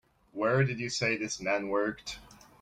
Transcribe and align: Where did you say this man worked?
Where 0.31 0.63
did 0.63 0.79
you 0.79 0.89
say 0.89 1.15
this 1.15 1.39
man 1.39 1.67
worked? 1.67 2.17